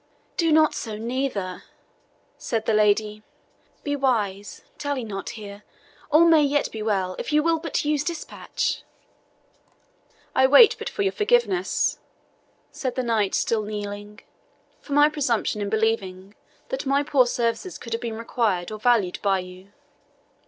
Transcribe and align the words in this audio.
"Do 0.35 0.51
not 0.51 0.73
so, 0.73 0.97
neither," 0.97 1.61
said 2.35 2.65
the 2.65 2.73
lady. 2.73 3.21
"Be 3.83 3.95
wise 3.95 4.63
dally 4.79 5.03
not 5.03 5.29
here; 5.37 5.61
all 6.11 6.25
may 6.25 6.41
yet 6.41 6.71
be 6.71 6.81
well, 6.81 7.15
if 7.19 7.31
you 7.31 7.43
will 7.43 7.59
but 7.59 7.85
use 7.85 8.03
dispatch." 8.03 8.81
"I 10.33 10.47
wait 10.47 10.75
but 10.79 10.89
for 10.89 11.03
your 11.03 11.11
forgiveness," 11.11 11.99
said 12.71 12.95
the 12.95 13.03
knight, 13.03 13.35
still 13.35 13.61
kneeling, 13.61 14.21
"for 14.79 14.93
my 14.93 15.07
presumption 15.07 15.61
in 15.61 15.69
believing 15.69 16.33
that 16.69 16.87
my 16.87 17.03
poor 17.03 17.27
services 17.27 17.77
could 17.77 17.93
have 17.93 18.01
been 18.01 18.17
required 18.17 18.71
or 18.71 18.79
valued 18.79 19.19
by 19.21 19.37
you." 19.37 19.71